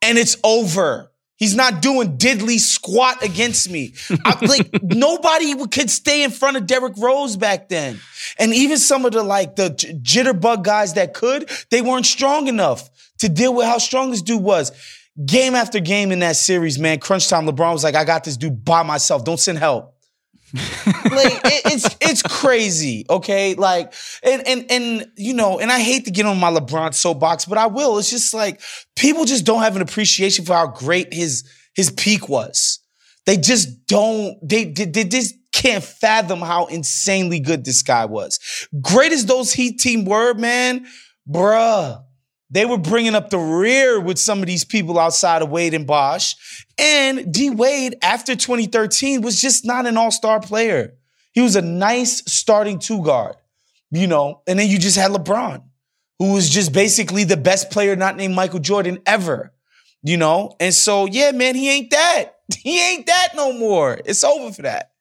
[0.02, 1.08] and it's over.
[1.36, 3.94] He's not doing diddly squat against me.
[4.24, 8.00] I- like nobody could stay in front of Derrick Rose back then.
[8.38, 12.46] And even some of the like the j- jitterbug guys that could, they weren't strong
[12.48, 14.72] enough to deal with how strong this dude was.
[15.26, 18.36] Game after game in that series, man, crunch time, LeBron was like, I got this
[18.36, 19.24] dude by myself.
[19.24, 19.94] Don't send help.
[20.54, 23.54] like it, it's it's crazy, okay?
[23.54, 27.46] Like and and and you know, and I hate to get on my LeBron soapbox,
[27.46, 27.96] but I will.
[27.98, 28.60] It's just like
[28.94, 32.80] people just don't have an appreciation for how great his his peak was.
[33.24, 34.36] They just don't.
[34.46, 38.38] They they, they just can't fathom how insanely good this guy was.
[38.80, 40.86] Great as those Heat team were, man,
[41.26, 42.02] bruh.
[42.52, 45.86] They were bringing up the rear with some of these people outside of Wade and
[45.86, 46.36] Bosh.
[46.78, 50.92] And D Wade, after 2013, was just not an all star player.
[51.32, 53.36] He was a nice starting two guard,
[53.90, 55.62] you know, and then you just had LeBron,
[56.18, 59.54] who was just basically the best player not named Michael Jordan ever,
[60.02, 60.54] you know?
[60.60, 62.24] And so, yeah, man, he ain't that.
[62.58, 63.98] He ain't that no more.
[64.04, 64.92] It's over for that.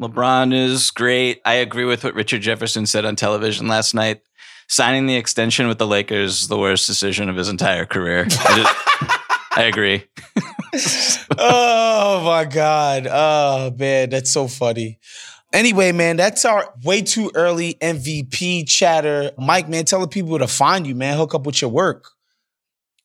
[0.00, 1.40] LeBron is great.
[1.44, 4.20] I agree with what Richard Jefferson said on television last night.
[4.68, 8.26] Signing the extension with the Lakers is the worst decision of his entire career.
[8.28, 9.20] I, just-
[9.56, 10.04] I agree.
[11.38, 13.06] oh my God.
[13.10, 14.98] Oh man, that's so funny.
[15.52, 19.30] Anyway, man, that's our way too early MVP chatter.
[19.38, 21.16] Mike, man, tell the people to find you, man.
[21.16, 22.08] Hook up with your work.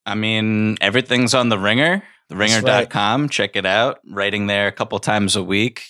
[0.05, 2.01] I mean, everything's on the ringer,
[2.31, 3.29] theringer.com.
[3.29, 3.99] Check it out.
[4.09, 5.83] Writing there a couple times a week,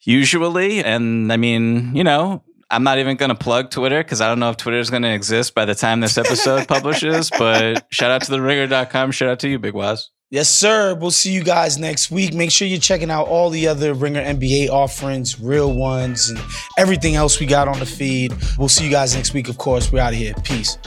[0.00, 0.82] usually.
[0.82, 4.38] And I mean, you know, I'm not even going to plug Twitter because I don't
[4.38, 7.30] know if Twitter is going to exist by the time this episode publishes.
[7.30, 9.10] But shout out to theringer.com.
[9.10, 10.10] Shout out to you, Big Wos.
[10.32, 10.94] Yes, sir.
[10.94, 12.32] We'll see you guys next week.
[12.32, 16.38] Make sure you're checking out all the other Ringer NBA offerings, real ones, and
[16.78, 18.32] everything else we got on the feed.
[18.56, 19.90] We'll see you guys next week, of course.
[19.90, 20.34] We're out of here.
[20.44, 20.78] Peace.